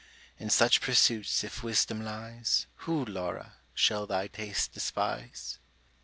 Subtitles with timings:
[0.39, 5.59] In such pursuits if wisdom lies, Who, Laura, shall thy taste despise?